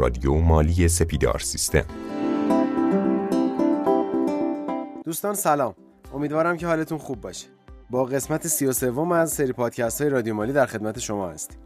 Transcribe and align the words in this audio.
رادیو 0.00 0.34
مالی 0.34 0.88
سپیدار 0.88 1.38
سیستم. 1.38 1.84
دوستان 5.04 5.34
سلام. 5.34 5.74
امیدوارم 6.14 6.56
که 6.56 6.66
حالتون 6.66 6.98
خوب 6.98 7.20
باشه. 7.20 7.46
با 7.90 8.04
قسمت 8.04 8.46
33 8.46 9.14
از 9.14 9.32
سری 9.32 9.52
پادکست 9.52 10.00
های 10.00 10.10
رادیو 10.10 10.34
مالی 10.34 10.52
در 10.52 10.66
خدمت 10.66 10.98
شما 10.98 11.28
هستیم. 11.28 11.58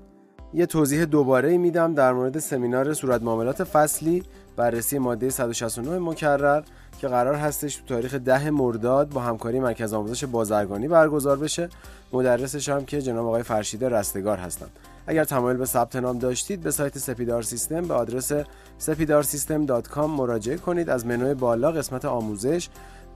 یه 0.55 0.66
توضیح 0.66 1.05
دوباره 1.05 1.59
میدم 1.59 1.95
در 1.95 2.12
مورد 2.12 2.39
سمینار 2.39 2.95
صورت 2.95 3.23
معاملات 3.23 3.64
فصلی 3.64 4.23
بررسی 4.57 4.98
ماده 4.98 5.30
169 5.30 5.98
مکرر 5.98 6.62
که 6.98 7.09
قرار 7.09 7.35
هستش 7.35 7.77
تو 7.77 7.85
تاریخ 7.87 8.14
ده 8.14 8.51
مرداد 8.51 9.09
با 9.09 9.21
همکاری 9.21 9.61
مرکز 9.61 9.93
آموزش 9.93 10.25
بازرگانی 10.25 10.89
برگزار 10.89 11.37
بشه. 11.37 11.69
مدرسش 12.12 12.69
هم 12.69 12.85
که 12.85 13.03
جناب 13.03 13.27
آقای 13.27 13.43
فرشید 13.43 13.85
رستگار 13.85 14.39
هستند 14.39 14.71
اگر 15.07 15.25
تمایل 15.25 15.57
به 15.57 15.66
ثبت 15.66 15.96
نام 15.96 16.18
داشتید 16.18 16.61
به 16.61 16.71
سایت 16.71 16.98
سپیدار 16.98 17.43
سیستم 17.43 17.82
به 17.82 17.94
آدرس 17.94 18.32
سپیدارسیستم.com 18.79 19.99
مراجعه 19.99 20.57
کنید. 20.57 20.90
از 20.90 21.07
منوی 21.07 21.35
بالا 21.35 21.72
قسمت 21.72 22.04
آموزش 22.04 22.68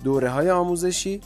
دوره 0.05 0.29
های 0.29 0.51
آموزشی 0.51 1.21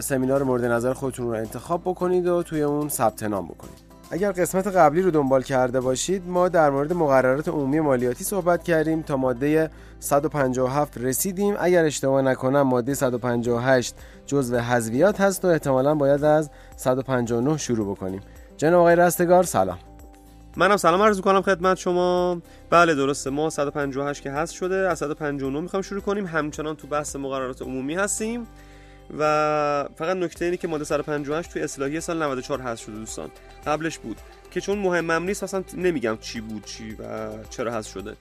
سمینار 0.00 0.42
مورد 0.42 0.64
نظر 0.64 0.92
خودتون 0.92 1.26
رو 1.26 1.32
انتخاب 1.32 1.80
بکنید 1.80 2.26
و 2.26 2.42
توی 2.42 2.62
اون 2.62 2.88
ثبت 2.88 3.22
نام 3.22 3.46
بکنید. 3.46 3.92
اگر 4.10 4.32
قسمت 4.32 4.66
قبلی 4.66 5.02
رو 5.02 5.10
دنبال 5.10 5.42
کرده 5.42 5.80
باشید 5.80 6.28
ما 6.28 6.48
در 6.48 6.70
مورد 6.70 6.92
مقررات 6.92 7.48
عمومی 7.48 7.80
مالیاتی 7.80 8.24
صحبت 8.24 8.62
کردیم. 8.62 9.02
تا 9.02 9.16
ماده 9.16 9.70
157 10.00 10.98
رسیدیم. 10.98 11.54
اگر 11.58 11.84
اشتباه 11.84 12.22
نکنم 12.22 12.62
ماده 12.62 12.94
158 12.94 13.94
جزء 14.26 14.58
حذویات 14.58 15.20
هست 15.20 15.44
و 15.44 15.48
احتمالا 15.48 15.94
باید 15.94 16.24
از 16.24 16.50
159 16.76 17.56
شروع 17.56 17.94
بکنیم. 17.94 18.20
جناب 18.62 18.80
آقای 18.80 18.96
رستگار 18.96 19.44
سلام. 19.44 19.78
منم 20.56 20.76
سلام 20.76 21.02
عرض 21.02 21.16
می‌کنم 21.16 21.42
خدمت 21.42 21.76
شما. 21.76 22.38
بله 22.70 22.94
درسته. 22.94 23.30
ما 23.30 23.50
158 23.50 24.22
که 24.22 24.30
هست 24.30 24.54
شده 24.54 24.76
از 24.76 24.98
159 24.98 25.60
می‌خوام 25.60 25.82
شروع 25.82 26.00
کنیم. 26.00 26.26
همچنان 26.26 26.76
تو 26.76 26.86
بحث 26.86 27.16
مقررات 27.16 27.62
عمومی 27.62 27.94
هستیم 27.94 28.46
و 29.18 29.88
فقط 29.96 30.16
نکته 30.16 30.44
اینه 30.44 30.56
که 30.56 30.68
ماده 30.68 30.84
158 30.84 31.52
توی 31.52 31.62
اصلاحیه 31.62 32.00
سال 32.00 32.22
94 32.22 32.60
هست 32.60 32.82
شده 32.82 32.94
دوستان. 32.94 33.30
قبلش 33.66 33.98
بود. 33.98 34.16
که 34.50 34.60
چون 34.60 34.78
مهمم 34.78 35.22
نیست 35.22 35.42
اصلا 35.42 35.64
نمیگم 35.76 36.18
چی 36.20 36.40
بود 36.40 36.64
چی 36.64 36.94
و 36.94 37.28
چرا 37.50 37.72
هست 37.72 37.88
شده. 37.90 38.16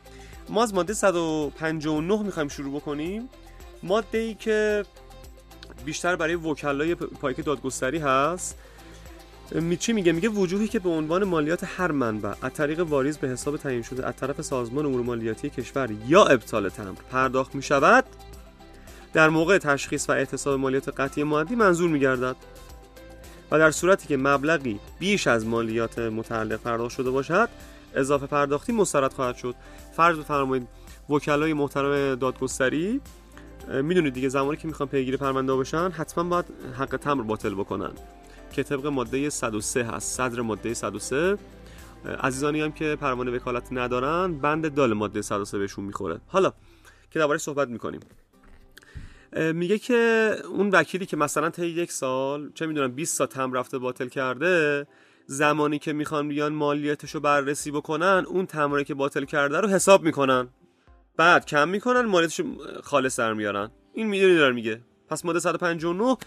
ما 0.50 0.64
از 0.64 0.73
ماده 0.73 0.94
159 0.94 2.23
می‌خوایم 2.23 2.50
شروع 2.50 2.76
بکنیم. 2.80 3.30
ماده 3.83 4.17
ای 4.17 4.33
که 4.33 4.86
بیشتر 5.86 6.16
برای 6.16 6.36
وکلای 6.36 6.95
پایک 6.95 7.45
دادگستری 7.45 7.98
هست. 7.98 8.58
چی 9.80 9.94
میگه؟ 9.94 10.11
میگه 10.11 10.30
وجوهی 10.30 10.67
که 10.67 10.80
به 10.80 10.89
عنوان 10.89 11.23
مالیات 11.23 11.63
هر 11.63 11.91
منبع 11.91 12.33
از 12.41 12.53
طریق 12.53 12.80
واریز 12.80 13.17
به 13.17 13.27
حساب 13.27 13.58
تعیین 13.58 13.81
شده 13.81 14.08
از 14.08 14.16
طرف 14.16 14.41
سازمان 14.41 14.85
امور 14.85 15.02
مالیاتی 15.02 15.49
کشور 15.49 15.89
یا 16.08 16.25
ابطال 16.25 16.69
تمر 16.69 16.95
پرداخت 17.11 17.55
می 17.55 17.63
شود 17.63 18.05
در 19.13 19.30
موقع 19.30 19.58
تشخیص 19.58 20.09
و 20.09 20.11
اعتصاب 20.11 20.59
مالیات 20.59 20.89
قطعی 20.99 21.23
مادی 21.23 21.55
منظور 21.55 21.89
میگردد 21.89 22.35
و 23.52 23.59
در 23.59 23.71
صورتی 23.71 24.08
که 24.08 24.17
مبلغی 24.17 24.80
بیش 24.99 25.27
از 25.27 25.45
مالیات 25.45 25.99
متعلق 25.99 26.59
پرداخت 26.59 26.95
شده 26.95 27.09
باشد 27.09 27.49
اضافه 27.95 28.27
پرداختی 28.27 28.73
مسترد 28.73 29.13
خواهد 29.13 29.36
شد. 29.36 29.55
فرض 29.95 30.17
بفرمایید 30.17 30.67
وکلای 31.09 31.53
محترم 31.53 32.15
دادگستری 32.15 33.02
می‌دونید 33.67 34.13
دیگه 34.13 34.30
زمانی 34.30 34.58
که 34.58 34.67
می‌خوان 34.67 34.89
پیگیری 34.89 35.17
پرونده 35.17 35.53
باشن 35.53 35.91
حتما 35.91 36.23
باید 36.23 36.45
حق 36.80 36.97
تمر 36.97 37.23
باطل 37.23 37.53
بکنن. 37.53 37.91
که 38.52 38.63
طبق 38.63 38.85
ماده 38.88 39.30
103 39.30 39.83
هست. 39.83 40.17
صدر 40.17 40.41
ماده 40.41 40.73
103 40.73 41.38
عزیزانی 42.19 42.61
هم 42.61 42.71
که 42.71 42.97
پروانه 43.02 43.31
وکالت 43.31 43.67
ندارن 43.71 44.33
بند 44.33 44.73
دال 44.73 44.93
ماده 44.93 45.21
103 45.21 45.58
بهشون 45.58 45.85
می‌خوره. 45.85 46.21
حالا 46.27 46.53
که 47.11 47.19
درباره 47.19 47.38
صحبت 47.38 47.67
می‌کنیم. 47.67 47.99
میگه 49.53 49.77
که 49.77 50.36
اون 50.49 50.70
وکیلی 50.70 51.05
که 51.05 51.17
مثلا 51.17 51.49
طی 51.49 51.67
یک 51.67 51.92
سال 51.92 52.52
چه 52.53 52.65
می‌دونم 52.65 52.92
20 52.92 53.17
سال 53.17 53.27
تم 53.27 53.53
رفته 53.53 53.77
باطل 53.77 54.08
کرده 54.08 54.87
زمانی 55.26 55.80
که 55.80 55.93
می‌خوان 55.93 56.27
بیان 56.27 56.53
مالیاتش 56.53 57.15
رو 57.15 57.20
بررسی 57.20 57.71
بکنن 57.71 58.26
اون 58.27 58.45
تمره 58.45 58.83
که 58.83 58.93
باطل 58.93 59.23
کرده 59.26 59.59
رو 59.59 59.67
حساب 59.67 60.03
می‌کنن. 60.03 60.47
بعد 61.17 61.45
کم 61.45 61.70
می‌کنن 61.70 62.02
مالیاتش 62.02 62.42
خالص 62.83 63.20
در 63.20 63.33
میارن. 63.33 63.71
این 63.93 64.08
می‌دونی 64.08 64.36
داره 64.36 64.53
میگه. 64.53 64.81
پس 65.09 65.26
ماده 65.26 65.39
159 65.39 66.17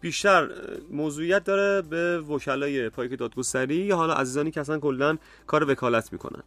بیشتر 0.00 0.50
موضوعیت 0.90 1.44
داره 1.44 1.82
به 1.82 2.18
وکلای 2.18 2.88
پایک 2.88 3.18
دادگستری. 3.18 3.76
یا 3.76 3.96
حالا 3.96 4.14
عزیزانی 4.14 4.50
که 4.50 4.60
اصلا 4.60 4.78
کلا 4.78 5.18
کار 5.46 5.70
وکالت 5.70 6.12
می‌کنن. 6.12 6.42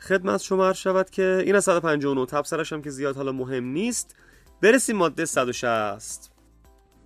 خدمت 0.00 0.40
شما 0.40 0.66
عرض 0.66 0.76
شود 0.76 1.10
که 1.10 1.42
این 1.44 1.54
از 1.54 1.64
159 1.64 2.26
تبصرش 2.26 2.72
هم 2.72 2.82
که 2.82 2.90
زیاد 2.90 3.16
حالا 3.16 3.32
مهم 3.32 3.64
نیست. 3.64 4.16
برسیم 4.60 4.96
ماده 4.96 5.24
160 5.24 6.30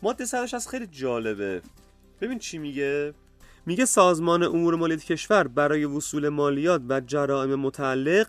ماده 0.02 0.24
160 0.24 0.68
خیلی 0.68 0.86
جالبه. 0.86 1.62
ببین 2.20 2.38
چی 2.38 2.58
میگه؟ 2.58 3.14
میگه 3.66 3.84
سازمان 3.84 4.42
امور 4.42 4.74
مالیاتی 4.74 5.06
کشور 5.06 5.48
برای 5.48 5.84
وصول 5.84 6.28
مالیات 6.28 6.82
و 6.88 7.00
جرائم 7.00 7.54
متعلق 7.54 8.26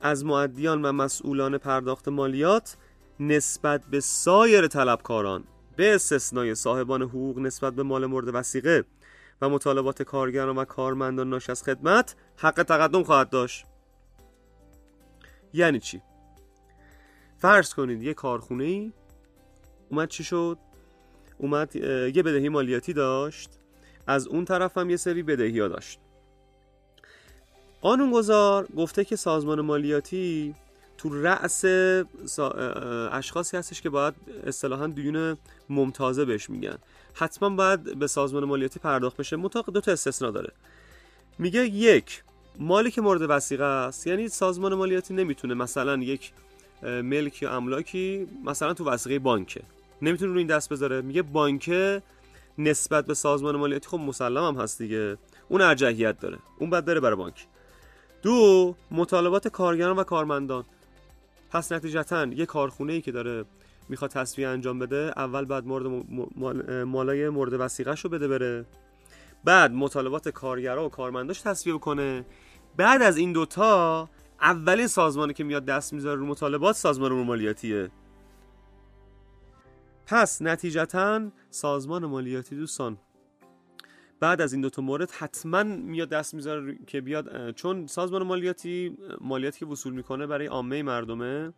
از 0.00 0.24
معدیان 0.24 0.84
و 0.84 0.92
مسئولان 0.92 1.58
پرداخت 1.58 2.08
مالیات 2.08 2.76
نسبت 3.20 3.82
به 3.90 4.00
سایر 4.00 4.66
طلبکاران 4.66 5.44
به 5.76 5.94
استثنای 5.94 6.54
صاحبان 6.54 7.02
حقوق 7.02 7.38
نسبت 7.38 7.72
به 7.72 7.82
مال 7.82 8.06
مورد 8.06 8.34
وسیقه 8.34 8.84
و 9.40 9.48
مطالبات 9.48 10.02
کارگران 10.02 10.58
و 10.58 10.64
کارمندان 10.64 11.30
ناشی 11.30 11.52
از 11.52 11.62
خدمت 11.62 12.16
حق 12.36 12.62
تقدم 12.62 13.02
خواهد 13.02 13.30
داشت. 13.30 13.66
یعنی 15.52 15.80
چی؟ 15.80 16.02
فرض 17.38 17.74
کنید 17.74 18.02
یه 18.02 18.14
کارخونه 18.14 18.64
ای 18.64 18.92
اومد 19.90 20.08
چی 20.08 20.24
شد؟ 20.24 20.58
اومد 21.38 21.76
یه 21.76 22.22
بدهی 22.22 22.48
مالیاتی 22.48 22.92
داشت 22.92 23.50
از 24.06 24.26
اون 24.26 24.44
طرف 24.44 24.78
هم 24.78 24.90
یه 24.90 24.96
سری 24.96 25.22
بدهی 25.22 25.60
ها 25.60 25.68
داشت. 25.68 26.00
قانونگذار 27.80 28.66
گفته 28.76 29.04
که 29.04 29.16
سازمان 29.16 29.60
مالیاتی 29.60 30.54
تو 31.04 31.22
رأس 31.22 31.64
اشخاصی 33.12 33.56
هستش 33.56 33.80
که 33.82 33.90
باید 33.90 34.14
اصطلاحا 34.46 34.86
دیون 34.86 35.36
ممتازه 35.70 36.24
بهش 36.24 36.50
میگن. 36.50 36.78
حتما 37.14 37.50
باید 37.50 37.98
به 37.98 38.06
سازمان 38.06 38.44
مالیاتی 38.44 38.80
پرداخت 38.80 39.16
بشه. 39.16 39.36
مطابق 39.36 39.70
دو 39.70 39.80
تا 39.80 39.92
استثنا 39.92 40.30
داره. 40.30 40.52
میگه 41.38 41.66
یک 41.66 42.22
مالی 42.58 42.90
که 42.90 43.00
مورد 43.00 43.22
وسیقه 43.28 43.64
است 43.64 44.06
یعنی 44.06 44.28
سازمان 44.28 44.74
مالیاتی 44.74 45.14
نمی‌تونه 45.14 45.54
مثلا 45.54 45.96
یک 45.96 46.32
ملک 46.82 47.42
یا 47.42 47.56
املاکی 47.56 48.28
مثلا 48.44 48.74
تو 48.74 48.84
وسیقه 48.84 49.18
بانکه. 49.18 49.62
نمی‌تونه 50.02 50.32
روی 50.32 50.38
این 50.38 50.46
دست 50.46 50.68
بذاره. 50.68 51.00
میگه 51.00 51.22
بانکه 51.22 52.02
نسبت 52.58 53.06
به 53.06 53.14
سازمان 53.14 53.56
مالیاتی 53.56 53.88
خب 53.88 53.98
مسلم 53.98 54.44
هم 54.44 54.62
هست 54.62 54.78
دیگه. 54.78 55.16
اون 55.48 55.60
ارجحیت 55.60 56.20
داره. 56.20 56.38
اون 56.58 56.70
بعد 56.70 56.84
بره 56.84 57.00
برای 57.00 57.16
بانک. 57.16 57.46
دو 58.22 58.74
مطالبات 58.90 59.48
کارگران 59.48 59.96
و 59.96 60.04
کارمندان. 60.04 60.64
پس 61.54 61.72
نتیجتا 61.72 62.24
یه 62.26 62.46
کارخونه 62.46 62.92
ای 62.92 63.00
که 63.00 63.12
داره 63.12 63.44
می‌خواد 63.88 64.10
تصفیه 64.10 64.48
انجام 64.48 64.78
بده 64.78 65.12
اول 65.16 65.44
بعد 65.44 65.66
مورد 65.66 65.86
مالای 66.84 67.28
مورد 67.28 67.52
وسیقه 67.52 67.94
رو 67.94 68.10
بده 68.10 68.28
بره. 68.28 68.66
بعد 69.44 69.72
مطالبات 69.72 70.28
کارگرا 70.28 70.86
و 70.86 70.88
کارمنداش 70.88 71.40
تصفیه 71.40 71.74
بکنه. 71.74 72.24
بعد 72.76 73.02
از 73.02 73.16
این 73.16 73.32
دوتا 73.32 74.08
اولین 74.40 74.86
سازمانی 74.86 75.34
که 75.34 75.44
میاد 75.44 75.64
دست 75.64 75.92
می‌ذاره 75.92 76.20
رو 76.20 76.26
مطالبات 76.26 76.76
سازمان 76.76 77.12
امور 77.12 77.24
مالیاتیه. 77.24 77.90
پس 80.06 80.42
نتیجتا 80.42 81.20
سازمان 81.50 82.06
مالیاتی 82.06 82.56
دوستان 82.56 82.98
بعد 84.20 84.40
از 84.40 84.52
این 84.52 84.62
دوتا 84.62 84.82
مورد 84.82 85.10
حتما 85.10 85.62
میاد 85.62 86.08
دست 86.08 86.34
می‌ذاره 86.34 86.78
که 86.86 87.00
بیاد 87.00 87.50
چون 87.50 87.86
سازمان 87.86 88.22
مالیاتی 88.22 88.96
مالیاتی 89.20 89.58
که 89.58 89.66
وصول 89.66 89.92
می‌کنه 89.92 90.26
برای 90.26 90.46
عامه 90.46 90.82
مردمه 90.82 91.52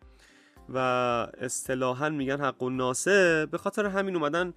و 0.68 0.78
اصطلاحا 1.38 2.08
میگن 2.08 2.40
حق 2.40 2.62
و 2.62 2.70
ناسه 2.70 3.46
به 3.46 3.58
خاطر 3.58 3.86
همین 3.86 4.16
اومدن 4.16 4.54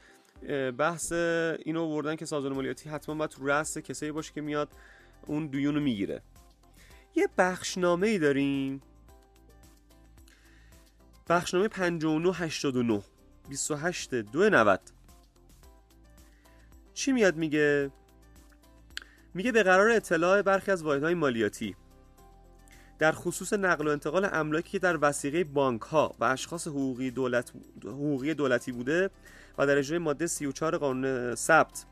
بحث 0.78 1.12
اینو 1.12 1.86
وردن 1.86 2.16
که 2.16 2.25
سازمان 2.25 2.54
مالیاتی 2.54 2.90
حتما 2.90 3.16
باید 3.16 3.30
تو 3.30 3.48
رأس 3.48 3.78
کسایی 3.78 4.12
باشه 4.12 4.34
که 4.34 4.42
میاد 4.42 4.69
اون 5.28 5.48
دیونو 5.48 5.80
می‌گیره. 5.80 6.22
یه 7.16 7.28
بخشنامه 7.38 8.07
ای 8.07 8.19
داریم 8.19 8.81
بخشنامه 11.30 11.68
5989 11.68 13.02
28 13.50 14.13
دو 14.13 14.50
90 14.50 14.81
چی 17.00 17.12
میاد 17.12 17.36
میگه؟ 17.36 17.92
میگه 19.34 19.51
به 19.51 19.63
قرار 19.63 19.90
اطلاع 19.90 20.42
برخی 20.42 20.72
از 20.72 20.84
واحدهای 20.84 21.13
مالیاتی 21.13 21.75
در 23.00 23.12
خصوص 23.12 23.54
نقل 23.54 23.88
و 23.88 23.92
انتقال 23.92 24.30
املاکی 24.31 24.69
که 24.69 24.80
در 24.80 24.98
وسیقه 25.01 25.44
بانک 25.44 25.81
ها 25.81 26.16
و 26.19 26.24
اشخاص 26.24 26.68
حقوقی, 26.68 27.12
دولت 27.12 27.51
حقوقی 27.84 28.34
دولتی 28.34 28.72
بوده 28.72 29.10
و 29.57 29.68
در 29.68 29.78
اجرای 29.78 30.00
ماده 30.00 30.28
34 30.28 30.78
قانون 30.78 31.36
ثبت 31.36 31.86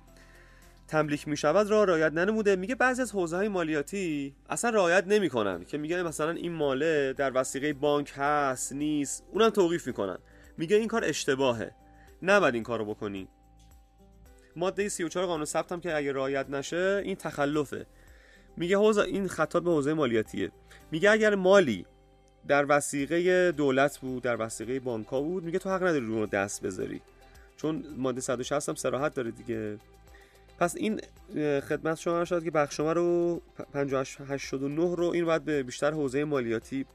تملیک 0.87 1.27
می 1.27 1.37
شود 1.37 1.69
را 1.69 1.83
رعایت 1.83 2.13
ننموده. 2.13 2.55
میگه 2.55 2.75
بعضی 2.75 3.01
از 3.01 3.11
حوزه 3.11 3.35
های 3.35 3.47
مالیاتی 3.47 4.35
اصلا 4.49 4.69
رعایت 4.69 5.07
نمی‌کنن 5.07 5.65
که 5.65 5.77
میگه 5.77 6.03
مثلا 6.03 6.31
این 6.31 6.51
ماله 6.51 7.13
در 7.13 7.31
وسیقه 7.35 7.73
بانک 7.73 8.13
هست 8.15 8.73
نیست 8.73 9.23
اونم 9.31 9.49
توقیف 9.49 9.87
می‌کنن. 9.87 10.17
میگه 10.57 10.75
این 10.75 10.87
کار 10.87 11.05
اشتباهه. 11.05 11.71
نباید 12.21 12.53
این 12.53 12.63
کارو 12.63 12.85
بکنی. 12.85 13.27
ماده 14.57 14.89
34 14.89 15.25
قانون 15.25 15.45
ثبت 15.45 15.71
هم 15.71 15.81
که 15.81 15.95
اگه 15.95 16.13
رعایت 16.13 16.49
نشه 16.49 17.01
این 17.05 17.15
تخلفه. 17.15 17.85
میگه 18.57 18.77
حوزه 18.77 19.01
این 19.01 19.27
خطاب 19.27 19.63
به 19.63 19.71
حوزه 19.71 19.93
مالیاتیه. 19.93 20.51
میگه 20.91 21.11
اگر 21.11 21.35
مالی 21.35 21.85
در 22.47 22.65
وسیقه 22.69 23.51
دولت 23.51 23.97
بود 23.99 24.23
در 24.23 24.41
وسیقه 24.41 24.79
بانکا 24.79 25.21
بود 25.21 25.43
میگه 25.43 25.59
تو 25.59 25.69
حق 25.69 25.83
نداری 25.83 26.05
رو 26.05 26.25
دست 26.25 26.61
بذاری. 26.61 27.01
چون 27.57 27.83
ماده 27.97 28.21
160 28.21 28.69
هم 28.69 28.75
سراحت 28.75 29.13
داره 29.13 29.31
دیگه. 29.31 29.77
پس 30.59 30.75
این 30.75 31.01
خدمت 31.61 31.97
شما 31.97 32.25
شد 32.25 32.43
که 32.43 32.51
بخش 32.51 32.77
شما 32.77 32.93
رو 32.93 33.41
5889 33.73 34.95
رو 34.95 35.05
این 35.05 35.25
باید 35.25 35.45
به 35.45 35.63
بیشتر 35.63 35.91
حوزه 35.91 36.23
مالیاتی 36.23 36.85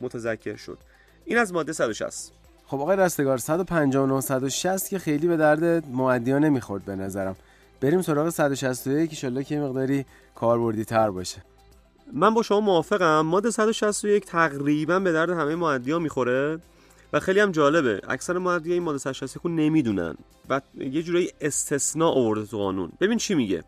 متذکر 0.00 0.56
شد. 0.56 0.78
این 1.24 1.38
از 1.38 1.52
ماده 1.52 1.72
160 1.72 2.32
خب 2.72 2.80
آقای 2.80 2.96
رستگار 2.96 3.38
159 3.38 4.20
160 4.20 4.88
که 4.88 4.98
خیلی 4.98 5.26
به 5.26 5.36
درد 5.36 5.86
معدیا 5.86 6.38
نمی‌خورد 6.38 6.84
به 6.84 6.96
نظرم. 6.96 7.36
بریم 7.80 8.02
سراغ 8.02 8.28
161 8.30 9.24
ان 9.24 9.42
که 9.42 9.58
مقداری 9.58 10.04
کاربردی 10.34 10.84
تر 10.84 11.10
باشه. 11.10 11.42
من 12.12 12.34
با 12.34 12.42
شما 12.42 12.60
موافقم. 12.60 13.20
ماده 13.20 13.50
161 13.50 14.26
تقریبا 14.26 14.98
به 14.98 15.12
درد 15.12 15.30
همه 15.30 15.54
معدیا 15.54 15.98
می‌خوره. 15.98 16.58
و 17.12 17.20
خیلی 17.20 17.40
هم 17.40 17.52
جالبه. 17.52 18.00
اکثر 18.08 18.38
معدی 18.38 18.72
این 18.72 18.82
ماده 18.82 18.98
161 18.98 19.46
نمی‌دونن. 19.46 20.14
و 20.48 20.60
یه 20.78 21.02
جورایی 21.02 21.30
استثناء 21.40 22.12
آورده 22.12 22.46
تو 22.46 22.58
قانون. 22.58 22.92
ببین 23.00 23.18
چی 23.18 23.34
میگه. 23.34 23.64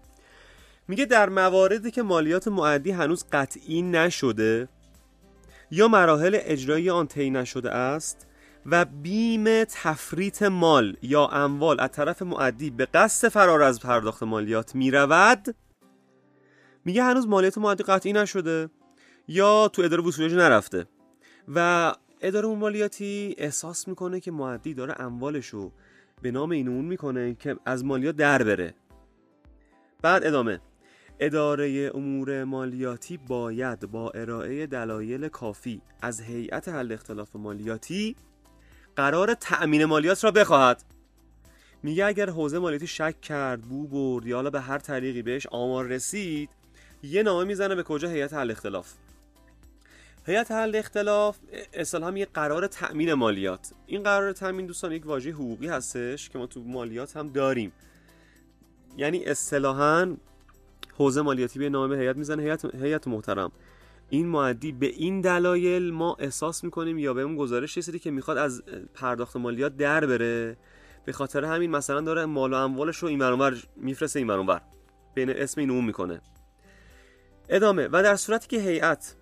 میگه 0.89 1.05
در 1.05 1.29
مواردی 1.29 1.91
که 1.91 2.03
مالیات 2.03 2.49
معدی 2.49 2.91
هنوز 2.91 3.25
قطعی 3.33 3.83
نشده 3.83 4.69
یا 5.71 5.89
مراحل 5.89 6.39
اجرایی 6.41 6.91
آن 6.91 7.07
طی 7.07 7.31
نشده 7.31 7.71
است 7.71 8.27
و 8.67 8.85
بیم 8.85 9.65
تفریط 9.65 10.43
مال 10.43 10.97
یا 11.03 11.27
اموال 11.27 11.81
از 11.81 11.91
طرف 11.91 12.23
معدی 12.23 12.71
به 12.71 12.87
قصد 12.87 13.29
فرار 13.29 13.63
از 13.63 13.81
پرداخت 13.81 14.23
مالیات 14.23 14.75
می‌رود؟ 14.75 15.55
میگه 16.85 17.03
هنوز 17.03 17.27
مالیات 17.27 17.59
معدی 17.59 17.85
قطعی 17.85 18.13
نشده 18.13 18.69
یا 19.29 19.69
تو 19.69 19.83
اداره 19.83 20.03
وصولش 20.03 20.33
نرفته. 20.33 20.87
و 21.55 21.93
اداره 22.21 22.49
مالیاتی 22.49 23.35
احساس 23.39 23.89
می‌کنه 23.89 24.21
که 24.21 24.31
معدی 24.31 24.75
داره 24.75 25.01
اموالشو 25.01 25.73
به 26.23 26.31
نام 26.31 26.51
این 26.51 26.69
اون 26.69 26.85
می‌کنه 26.85 27.35
که 27.35 27.57
از 27.67 27.85
مالیات 27.85 28.17
در 28.17 28.43
بره. 28.43 28.75
بعد 30.03 30.25
ادامه. 30.25 30.61
اداره 31.19 31.91
امور 31.95 32.45
مالیاتی 32.45 33.17
باید 33.17 33.81
با 33.81 34.11
ارائه 34.11 34.67
دلایل 34.67 35.29
کافی 35.29 35.83
از 36.03 36.21
هیئت 36.21 36.69
حل 36.69 36.93
اختلاف 36.93 37.37
مالیاتی 37.37 38.17
قرار 38.97 39.35
تأمین 39.35 39.85
مالیات 39.85 40.25
را 40.25 40.31
بخواهد. 40.31 40.83
میگه 41.83 42.05
اگر 42.07 42.31
حوزه 42.31 42.59
مالیاتی 42.59 42.87
شک 42.87 43.21
کرد 43.21 43.63
بو 43.63 43.87
برد 43.87 44.27
یا 44.27 44.37
حالا 44.37 44.51
به 44.51 44.61
هر 44.61 44.79
طریقی 44.79 45.23
بهش 45.23 45.47
آمار 45.47 45.87
رسید 45.87 46.51
یه 47.03 47.23
نامه 47.23 47.45
می‌زنه 47.45 47.75
به 47.75 47.83
کجا 47.83 48.09
هیئت 48.09 48.35
حل 48.35 48.51
اختلاف. 48.51 48.93
هیئت 50.27 50.51
حل 50.51 50.77
اختلاف 50.77 51.39
اصطلاحا 51.73 52.19
یه 52.19 52.27
قرار 52.35 52.67
تأمین 52.67 53.15
مالیات. 53.15 53.73
این 53.87 54.03
قرار 54.03 54.33
تأمین 54.33 54.67
دوستان 54.67 54.93
یک 54.93 55.07
واژه 55.07 55.31
حقوقی 55.31 55.69
هستش 55.69 56.31
که 56.31 56.39
ما 56.39 56.47
تو 56.47 56.61
مالیات 56.61 57.17
هم 57.17 57.29
داریم. 57.29 57.73
یعنی 58.97 59.25
اصطلاحا 59.25 60.17
حوزه 60.99 61.23
مالیاتی 61.23 61.59
به 61.59 61.69
نامه 61.69 61.97
هیئت 61.97 62.17
می‌زنه 62.17 62.43
هیئت 62.43 62.75
هیئت 62.75 63.09
محترم. 63.09 63.53
این 64.15 64.27
معدی 64.27 64.73
به 64.73 64.87
این 64.87 65.21
دلایل 65.21 65.93
ما 65.93 66.17
احساس 66.19 66.65
می‌کنیم 66.65 66.99
یا 66.99 67.15
بهمون 67.15 67.37
گزارش 67.37 67.79
رسیده 67.79 67.99
که 67.99 68.11
می‌خواد 68.11 68.39
از 68.39 68.63
پرداخت 68.95 69.37
مالیات 69.37 69.77
در 69.77 70.07
بره؟ 70.07 70.57
به 71.05 71.13
خاطر 71.13 71.45
همین 71.45 71.71
مثلا 71.71 72.01
داره 72.01 72.25
مال 72.25 72.53
و 72.53 72.57
اموالش 72.57 72.97
رو 72.97 73.09
این 73.09 73.19
برانور 73.19 73.57
میفرسته 73.77 74.19
این 74.19 74.27
برانور 74.27 74.61
بین 75.15 75.31
اسم 75.31 75.61
این 75.61 75.71
اون 75.71 75.85
می‌کنه. 75.85 76.21
ادامه. 77.49 77.89
و 77.93 78.03
در 78.03 78.17
صورتی 78.17 78.49
که 78.49 78.59
هیئت 78.59 79.15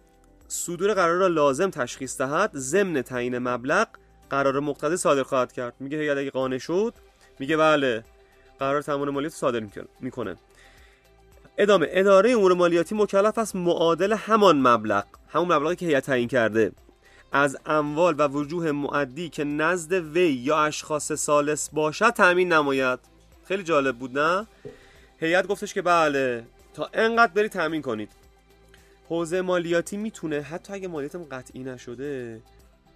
صدور 0.48 0.94
قرار 0.94 1.16
را 1.16 1.26
لازم 1.26 1.70
تشخیص 1.70 2.20
دهد 2.20 2.50
ضمن 2.54 3.02
تعیین 3.02 3.38
مبلغ 3.38 3.88
قرار 4.30 4.60
مقتضی 4.60 4.96
صادر 4.96 5.22
خواهد 5.22 5.52
کرد. 5.52 5.74
میگه 5.80 5.98
هیئت 5.98 6.18
اگه 6.18 6.30
قانع 6.30 6.58
شد 6.58 6.94
میگه 7.38 7.56
بله 7.56 8.04
قرار 8.58 8.82
تمام 8.82 9.10
مالیات 9.10 9.32
صادر 9.32 9.62
می‌کنه. 10.00 10.36
ادامه 11.58 11.86
اداره 11.90 12.30
امور 12.30 12.54
مالیاتی 12.54 12.94
مکلف 12.94 13.38
است 13.38 13.56
معادل 13.56 14.12
همان 14.12 14.60
مبلغ 14.60 15.04
همون 15.28 15.52
مبلغی 15.52 15.76
که 15.76 15.86
هیئت 15.86 16.06
تعیین 16.06 16.28
کرده. 16.28 16.72
از 17.32 17.56
اموال 17.66 18.14
و 18.18 18.28
وجوه 18.28 18.72
معدی 18.72 19.28
که 19.28 19.44
نزد 19.44 19.92
وی 19.92 20.32
یا 20.32 20.58
اشخاص 20.58 21.12
سالس 21.12 21.70
باشد 21.70 22.10
تامین 22.10 22.52
نماید. 22.52 22.98
خیلی 23.44 23.62
جالب 23.62 23.96
بود 23.96 24.18
نه؟ 24.18 24.46
هیئت 25.18 25.46
گفتش 25.46 25.74
که 25.74 25.82
بله 25.82 26.44
تا 26.74 26.90
انقدر 26.94 27.32
بری 27.32 27.48
تامین 27.48 27.82
کنید. 27.82 28.10
حوزه 29.08 29.40
مالیاتی 29.40 29.96
می‌تونه 29.96 30.40
حتی 30.40 30.72
اگه 30.72 30.88
مالیاتم 30.88 31.24
قطعی 31.24 31.64
نشده 31.64 32.40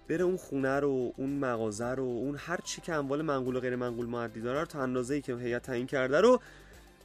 بره 0.09 0.23
اون 0.23 0.37
خونه 0.37 0.79
رو 0.79 1.13
اون 1.17 1.29
مغازه 1.29 1.85
رو 1.85 2.03
اون 2.03 2.35
هر 2.35 2.59
چی 2.63 2.81
که 2.81 2.93
اموال 2.93 3.21
منقول 3.21 3.55
و 3.55 3.59
غیر 3.59 3.75
منقول 3.75 4.05
معدی 4.05 4.41
داره 4.41 4.59
رو 4.59 4.65
تا 4.65 4.81
اندازه‌ای 4.81 5.21
که 5.21 5.35
هیئت 5.35 5.61
تعیین 5.61 5.87
کرده 5.87 6.21
رو 6.21 6.41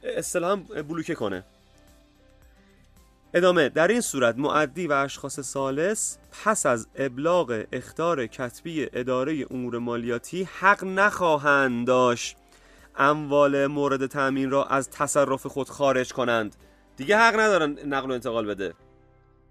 اصطلاحا 0.03 0.55
بلوکه 0.55 1.15
کنه. 1.15 1.43
ادامه 3.33 3.69
در 3.69 3.87
این 3.87 4.01
صورت 4.01 4.37
معدی 4.37 4.87
و 4.87 4.93
اشخاص 4.93 5.39
سالس 5.39 6.17
پس 6.43 6.65
از 6.65 6.87
ابلاغ 6.95 7.63
اختار 7.71 8.27
کتبی 8.27 8.89
اداره 8.93 9.45
امور 9.51 9.77
مالیاتی 9.77 10.43
حق 10.59 10.83
نخواهند 10.83 11.87
داشت. 11.87 12.37
اموال 12.95 13.67
مورد 13.67 14.05
تأمین 14.05 14.49
را 14.49 14.65
از 14.65 14.89
تصرف 14.89 15.45
خود 15.45 15.69
خارج 15.69 16.13
کنند. 16.13 16.55
دیگه 16.97 17.17
حق 17.17 17.39
ندارن 17.39 17.71
نقل 17.85 18.11
و 18.11 18.13
انتقال 18.13 18.45
بده. 18.45 18.73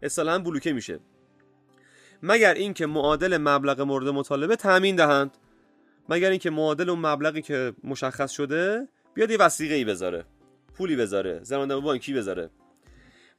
اصطلاحا 0.02 0.38
بلوکه 0.38 0.72
میشه. 0.72 1.00
مگر 2.22 2.54
اینکه 2.54 2.86
معادل 2.86 3.36
مبلغ 3.36 3.80
مورد 3.80 4.08
مطالبه 4.08 4.56
تأمین 4.56 4.96
دهند؟ 4.96 5.30
مگر 6.08 6.30
اینکه 6.30 6.50
معادل 6.50 6.90
اون 6.90 6.98
مبلغی 6.98 7.42
که 7.42 7.74
مشخص 7.84 8.30
شده 8.30 8.88
بیاد 9.14 9.30
یه 9.30 9.36
وسیقه 9.36 9.74
ای 9.74 9.84
بذاره؟ 9.84 10.24
پولی 10.74 10.96
بذاره 10.96 11.40
زمانده 11.42 11.76
بانکی 11.76 12.14
بذاره؟ 12.14 12.50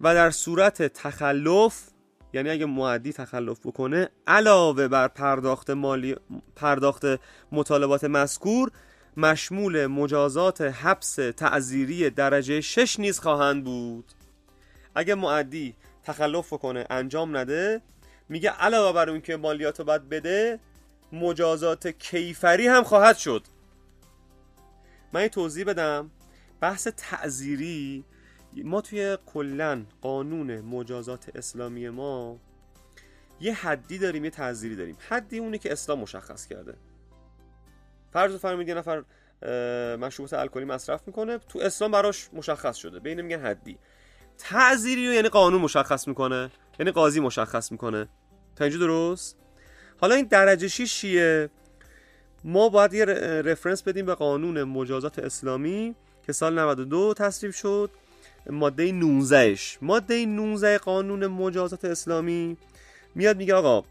و 0.01 0.13
در 0.13 0.31
صورت 0.31 0.81
تخلف 0.81 1.89
یعنی 2.33 2.49
اگه 2.49 2.65
معدی 2.65 3.13
تخلف 3.13 3.59
بکنه 3.59 4.09
علاوه 4.27 4.87
بر 4.87 5.07
پرداخت 5.07 5.69
مالی 5.69 6.15
پرداخت 6.55 7.05
مطالبات 7.51 8.03
مذکور 8.03 8.71
مشمول 9.17 9.87
مجازات 9.87 10.61
حبس 10.61 11.15
تعذیری 11.15 12.09
درجه 12.09 12.61
6 12.61 12.99
نیز 12.99 13.19
خواهند 13.19 13.63
بود. 13.63 14.05
اگه 14.95 15.15
معدی 15.15 15.75
تخلف 16.03 16.53
بکنه 16.53 16.85
انجام 16.89 17.37
نده 17.37 17.81
میگه 18.29 18.49
علاوه 18.49 18.93
بر 18.93 19.09
اون 19.09 19.21
که 19.21 19.37
مالیات 19.37 19.79
رو 19.79 19.85
باید 19.85 20.09
بده 20.09 20.59
مجازات 21.11 21.87
کیفری 21.87 22.67
هم 22.67 22.83
خواهد 22.83 23.17
شد. 23.17 23.43
من 25.13 25.27
توضیح 25.27 25.65
بدم. 25.65 26.11
بحث 26.63 26.87
تعذیری 26.97 28.05
ما 28.63 28.81
توی 28.81 29.17
کلا 29.25 29.85
قانون 30.01 30.61
مجازات 30.61 31.35
اسلامی 31.35 31.89
ما 31.89 32.39
یه 33.39 33.53
حدی 33.53 33.97
داریم 33.97 34.23
یه 34.23 34.29
تعذیری 34.29 34.75
داریم. 34.75 34.97
حدی 35.09 35.39
اونی 35.39 35.57
که 35.57 35.71
اسلام 35.71 35.99
مشخص 35.99 36.47
کرده. 36.47 36.73
فرض 38.13 38.35
فرمایید 38.35 38.67
یه 38.67 38.73
نفر 38.73 39.03
مشروبات 39.95 40.33
الکلی 40.33 40.65
مصرف 40.65 41.07
می‌کنه 41.07 41.37
تو 41.37 41.59
اسلام 41.59 41.91
براش 41.91 42.29
مشخص 42.33 42.75
شده 42.75 42.99
بین 42.99 43.21
میگن 43.21 43.39
حدی. 43.39 43.77
تعذیری 44.37 45.07
رو 45.07 45.13
یعنی 45.13 45.29
قانون 45.29 45.61
مشخص 45.61 46.07
می‌کنه 46.07 46.51
یعنی 46.79 46.91
قاضی 46.91 47.19
مشخص 47.19 47.71
می‌کنه. 47.71 48.07
تا 48.55 48.63
اینجا 48.65 48.79
درست؟ 48.79 49.37
حالا 50.01 50.15
این 50.15 50.25
درجه 50.25 50.67
6 50.67 50.93
چیه؟ 50.93 51.49
ما 52.43 52.69
باید 52.69 52.93
یه 52.93 53.05
رفرنس 53.45 53.83
بدیم 53.83 54.05
به 54.05 54.15
قانون 54.15 54.63
مجازات 54.63 55.19
اسلامی. 55.19 55.95
که 56.25 56.33
سال 56.33 56.59
92 56.59 57.13
تصویب 57.17 57.53
شد. 57.53 57.89
ماده 58.49 58.91
19 58.91 59.57
ماده 59.81 60.25
19 60.25 60.77
قانون 60.77 61.27
مجازات 61.27 61.85
اسلامی. 61.85 62.57
میاد 63.15 63.37
میگه 63.37 63.53
آقا 63.53 63.83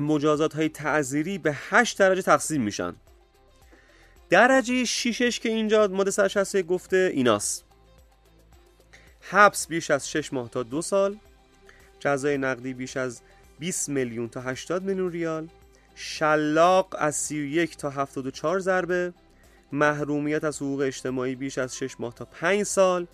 مجازات 0.00 0.54
های 0.54 0.68
تعذیری 0.68 1.38
به 1.38 1.56
8 1.70 1.98
درجه 1.98 2.22
تقسیم 2.22 2.62
میشن. 2.62 2.94
درجه 4.30 4.84
6 4.84 5.40
که 5.40 5.48
اینجا 5.48 5.86
ماده 5.86 6.10
161 6.10 6.66
گفته 6.66 7.10
ایناست. 7.14 7.64
حبس 9.20 9.66
بیش 9.66 9.90
از 9.90 10.10
6 10.10 10.32
ماه 10.32 10.50
تا 10.50 10.62
دو 10.62 10.82
سال. 10.82 11.16
جزای 11.98 12.38
نقدی 12.38 12.74
بیش 12.74 12.96
از 12.96 13.20
20 13.58 13.88
میلیون 13.88 14.28
تا 14.28 14.40
80 14.40 14.82
میلیون 14.82 15.12
ریال. 15.12 15.48
شلاق 15.94 16.96
از 16.98 17.16
31 17.16 17.76
تا 17.76 17.90
74 17.90 18.60
ضربه. 18.60 19.12
محرومیت 19.74 20.44
از 20.44 20.56
حقوق 20.56 20.80
اجتماعی 20.80 21.34
بیش 21.34 21.58
از 21.58 21.76
6 21.76 22.00
ماه 22.00 22.14
تا 22.14 22.24
5 22.24 22.62
سال 22.62 23.06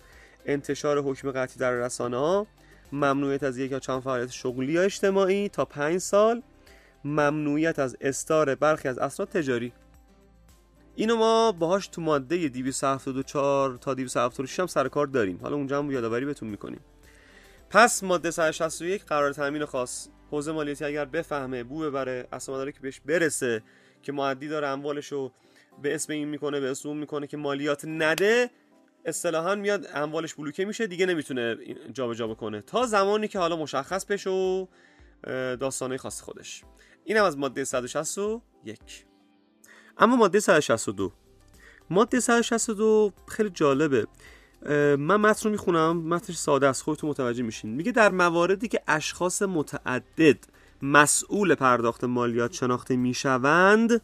انتشار 0.45 1.01
حکم 1.01 1.31
قطعی 1.31 1.59
در 1.59 1.71
رسانه 1.71 2.17
ها 2.17 2.47
ممنوعیت 2.91 3.43
از 3.43 3.57
یک 3.57 3.71
یا 3.71 3.79
چند 3.79 4.01
فعالیت 4.01 4.31
شغلی 4.31 4.71
یا 4.71 4.81
اجتماعی 4.81 5.49
تا 5.49 5.65
5 5.65 5.97
سال 5.97 6.41
ممنوعیت 7.05 7.79
از 7.79 7.97
استار 8.01 8.55
برخی 8.55 8.87
از 8.87 8.97
اسناد 8.97 9.29
تجاری. 9.29 9.73
اینو 10.95 11.15
ما 11.15 11.51
باهاش 11.51 11.87
تو 11.87 12.01
ماده 12.01 12.49
274 12.49 13.77
تا 13.77 13.93
276 13.93 14.59
هم 14.59 14.67
سر 14.67 14.87
کار 14.87 15.07
داریم. 15.07 15.39
حالا 15.41 15.55
اونجا 15.55 15.79
هم 15.79 15.91
یادآوری 15.91 16.25
بهتون 16.25 16.49
می‌کنیم. 16.49 16.79
پس 17.69 18.03
ماده 18.03 18.31
161 18.31 19.05
قرار 19.05 19.33
تامین 19.33 19.65
خاص. 19.65 20.07
حوزه 20.31 20.51
مالیاتی 20.51 20.85
اگر 20.85 21.05
بفهمه 21.05 21.63
بو 21.63 21.79
ببره 21.79 22.27
اصلا 22.31 22.71
که 22.71 22.79
بهش 22.79 23.01
برسه 23.05 23.63
که 24.03 24.11
معدی 24.11 24.47
داره 24.47 24.67
اموالشو 24.67 25.31
به 25.81 25.95
اسم 25.95 26.13
این 26.13 26.27
می‌کنه 26.27 26.59
به 26.59 26.71
اسم 26.71 26.89
اون 26.89 26.97
می‌کنه 26.97 27.27
که 27.27 27.37
مالیات 27.37 27.85
نده 27.85 28.49
اصطلاحا 29.05 29.55
میاد 29.55 29.87
اموالش 29.93 30.33
بلوکه 30.33 30.65
میشه 30.65 30.87
دیگه 30.87 31.05
نمی‌تونه 31.05 31.57
جابجا 31.93 32.13
جا 32.13 32.27
بکنه. 32.27 32.61
تا 32.61 32.85
زمانی 32.85 33.27
که 33.27 33.39
حالا 33.39 33.55
مشخص 33.55 34.05
بشه 34.05 34.29
و 34.29 34.67
داستانه 35.55 35.97
خاص 35.97 36.21
خودش. 36.21 36.63
اینم 37.03 37.23
از 37.23 37.37
ماده 37.37 37.63
161 37.63 38.79
اما 39.97 40.15
ماده 40.15 40.39
162 40.39 41.11
ماده 41.89 42.19
162 42.19 43.13
خیلی 43.27 43.49
جالبه. 43.49 44.07
من 44.97 45.15
متن 45.15 45.43
رو 45.43 45.51
می‌خونم 45.51 45.97
متنش 45.97 46.35
ساده 46.35 46.67
است 46.67 46.83
خودتون 46.83 47.09
متوجه 47.09 47.43
میشین. 47.43 47.69
میگه 47.69 47.91
در 47.91 48.11
مواردی 48.11 48.67
که 48.67 48.81
اشخاص 48.87 49.41
متعدد 49.41 50.37
مسئول 50.81 51.55
پرداخت 51.55 52.03
مالیات 52.03 52.53
شناخته 52.53 52.95
می‌شوند 52.95 54.01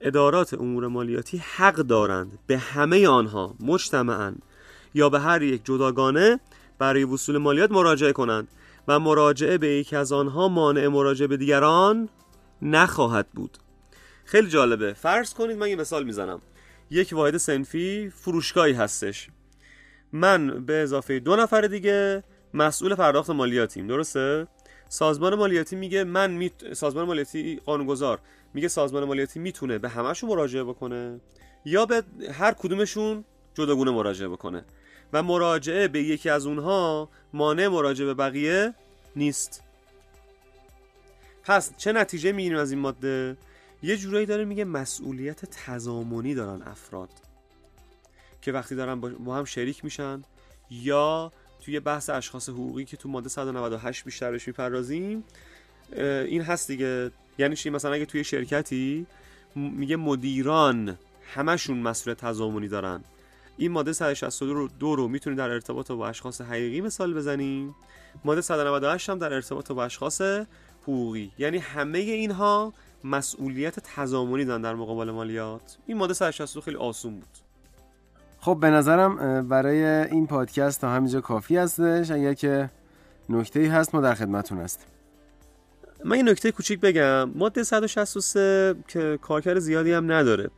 ادارات 0.00 0.54
امور 0.54 0.86
مالیاتی 0.86 1.42
حق 1.56 1.74
دارند. 1.74 2.38
به 2.46 2.58
همه 2.58 3.08
آنها 3.08 3.54
مجتمعا 3.60 4.34
یا 4.94 5.08
به 5.08 5.20
هر 5.20 5.42
یک 5.42 5.60
جداگانه 5.64 6.40
برای 6.78 7.04
وصول 7.04 7.38
مالیات 7.38 7.70
مراجعه 7.70 8.12
کنند 8.12 8.48
و 8.88 8.98
مراجعه 8.98 9.58
به 9.58 9.68
یکی 9.68 9.96
از 9.96 10.12
آنها 10.12 10.48
مانع 10.48 10.88
مراجعه 10.88 11.28
به 11.28 11.36
دیگران 11.36 12.08
نخواهد 12.62 13.26
بود. 13.34 13.58
خیلی 14.24 14.48
جالبه. 14.48 14.92
فرض 14.92 15.34
کنید 15.34 15.56
من 15.56 15.68
یه 15.68 15.76
مثال 15.76 16.04
می‌زنم. 16.04 16.40
یک 16.90 17.10
واحد 17.12 17.36
سنفی 17.36 18.10
فروشگاهی 18.10 18.72
هستش. 18.72 19.28
من 20.12 20.64
به 20.66 20.82
اضافه 20.82 21.18
دو 21.18 21.36
نفر 21.36 21.60
دیگه 21.60 22.24
مسئول 22.54 22.94
پرداخت 22.94 23.30
مالیاتیم. 23.30 23.86
درسته؟ 23.86 24.46
سازمان 24.88 25.34
مالیاتی 25.34 25.76
میگه 25.76 26.04
من 26.04 26.30
می... 26.30 26.50
سازمان 26.72 27.04
مالیاتی 27.04 27.60
قانونگذار. 27.66 28.18
میگه 28.56 28.68
سازمان 28.68 29.04
مالیاتی 29.04 29.40
می‌تونه 29.40 29.78
به 29.78 29.88
همشون 29.88 30.30
مراجعه 30.30 30.64
بکنه 30.64 31.20
یا 31.64 31.86
به 31.86 32.02
هر 32.32 32.52
کدومشون 32.52 33.24
جداگونه 33.54 33.90
مراجعه 33.90 34.28
بکنه. 34.28 34.64
و 35.12 35.22
مراجعه 35.22 35.88
به 35.88 36.02
یکی 36.02 36.30
از 36.30 36.46
اونها 36.46 37.08
مانع 37.32 37.68
مراجعه 37.68 38.06
به 38.06 38.14
بقیه 38.14 38.74
نیست. 39.16 39.62
پس 41.44 41.76
چه 41.76 41.92
نتیجه 41.92 42.32
می‌گیریم 42.32 42.58
از 42.58 42.70
این 42.70 42.80
ماده؟ 42.80 43.36
یه 43.82 43.96
جورایی 43.96 44.26
داره 44.26 44.44
میگه 44.44 44.64
مسئولیت 44.64 45.44
تضامنی 45.44 46.34
دارن 46.34 46.62
افراد 46.62 47.10
که 48.42 48.52
وقتی 48.52 48.74
دارن 48.74 49.00
با 49.00 49.36
هم 49.36 49.44
شریک 49.44 49.84
میشن 49.84 50.22
یا 50.70 51.32
توی 51.64 51.80
بحث 51.80 52.10
اشخاص 52.10 52.48
حقوقی 52.48 52.84
که 52.84 52.96
تو 52.96 53.08
ماده 53.08 53.28
198 53.28 54.04
بیشتر 54.04 54.30
بهش 54.30 54.46
می‌پردازیم 54.46 55.24
این 55.96 56.42
هست 56.42 56.68
دیگه. 56.68 57.10
یعنی 57.38 57.56
چی؟ 57.56 57.70
مثلا 57.70 57.92
اگه 57.92 58.06
توی 58.06 58.24
شرکتی 58.24 59.06
میگه 59.56 59.96
مدیران 59.96 60.98
همشون 61.34 61.78
مسئولیت 61.78 62.20
تضامنی 62.20 62.68
دارن. 62.68 63.00
این 63.56 63.72
ماده 63.72 63.92
162 63.92 64.54
رو, 64.54 64.68
دو 64.68 64.96
رو 64.96 65.08
می‌تونید 65.08 65.38
در 65.38 65.50
ارتباط 65.50 65.92
با 65.92 66.08
اشخاص 66.08 66.40
حقیقی 66.40 66.80
مثال 66.80 67.14
بزنیم 67.14 67.74
ماده 68.24 68.40
198 68.40 69.10
هم 69.10 69.18
در 69.18 69.32
ارتباط 69.32 69.72
با 69.72 69.84
اشخاص 69.84 70.22
حقوقی. 70.82 71.32
یعنی 71.38 71.58
همه 71.58 71.98
اینها 71.98 72.72
مسئولیت 73.04 73.80
تضامنی 73.80 74.44
دارن 74.44 74.62
در 74.62 74.74
مقابل 74.74 75.10
مالیات. 75.10 75.78
این 75.86 75.96
ماده 75.96 76.14
162 76.14 76.60
خیلی 76.60 76.76
آسون 76.76 77.14
بود. 77.14 77.28
خب 78.40 78.58
به 78.60 78.70
نظرم 78.70 79.48
برای 79.48 79.84
این 79.84 80.26
پادکست 80.26 80.80
تا 80.80 80.90
همینجا 80.90 81.20
کافی 81.20 81.56
هستش. 81.56 82.10
اگر 82.10 82.34
که 82.34 82.70
نکته 83.28 83.60
هست 83.60 83.94
ما 83.94 84.00
در 84.00 84.14
خدمتون 84.14 84.58
هستیم. 84.58 84.88
من 86.06 86.16
یه 86.16 86.22
نکته 86.22 86.52
کوچیک 86.52 86.80
بگم. 86.80 87.30
ماده 87.34 87.62
163 87.62 88.74
که 88.88 89.18
کارکر 89.22 89.58
زیادی 89.58 89.92
هم 89.92 90.12
نداره. 90.12 90.50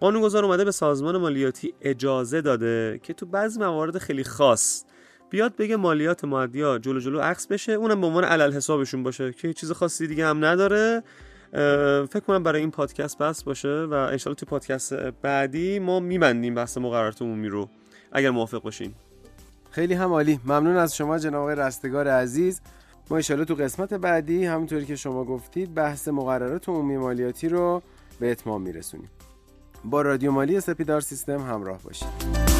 قانونگذار 0.00 0.44
اومده 0.44 0.64
به 0.64 0.70
سازمان 0.70 1.16
مالیاتی 1.16 1.74
اجازه 1.80 2.40
داده 2.40 3.00
که 3.02 3.14
تو 3.14 3.26
بعضی 3.26 3.58
موارد 3.58 3.98
خیلی 3.98 4.24
خاص 4.24 4.84
بیاد 5.30 5.56
بگه 5.56 5.76
مالیات 5.76 6.24
معدیا 6.24 6.78
جلو 6.78 7.00
جلو 7.00 7.20
عکس 7.20 7.46
بشه. 7.46 7.72
اونم 7.72 8.00
به 8.00 8.06
عنوان 8.06 8.24
علل 8.24 8.52
حسابشون 8.52 9.02
باشه 9.02 9.32
که 9.32 9.52
چیز 9.52 9.72
خاصی 9.72 10.06
دیگه 10.06 10.26
هم 10.26 10.44
نداره. 10.44 11.02
فکر 12.10 12.20
کنم 12.20 12.42
برای 12.42 12.60
این 12.60 12.70
پادکست 12.70 13.18
بس 13.18 13.44
باشه 13.44 13.68
و 13.68 13.92
انشالله 13.92 14.36
تو 14.36 14.46
پادکست 14.46 14.94
بعدی 14.94 15.78
ما 15.78 16.00
میبندیم 16.00 16.54
بحث 16.54 16.78
مقررات 16.78 17.22
عمومی 17.22 17.48
رو 17.48 17.68
اگر 18.12 18.30
موافق 18.30 18.62
باشین. 18.62 18.94
خیلی 19.70 19.94
هم 19.94 20.12
عالی. 20.12 20.40
ممنون 20.44 20.76
از 20.76 20.96
شما 20.96 21.18
جناب 21.18 21.42
آقای 21.42 21.56
رستگار 21.56 22.08
عزیز. 22.08 22.60
ما 23.10 23.16
انشالله 23.16 23.44
تو 23.44 23.54
قسمت 23.54 23.94
بعدی 23.94 24.44
همونطوری 24.44 24.84
که 24.86 24.96
شما 24.96 25.24
گفتید 25.24 25.74
بحث 25.74 26.08
مقررات 26.08 26.68
عمومی 26.68 26.96
مالیاتی 26.96 27.48
رو 27.48 27.82
به 28.20 28.30
اتمام 28.30 28.62
میرسونیم. 28.62 29.10
با 29.84 30.02
رادیو 30.02 30.32
مالی 30.32 30.60
سپیدار 30.60 31.00
سیستم 31.00 31.40
همراه 31.40 31.82
باشید. 31.82 32.57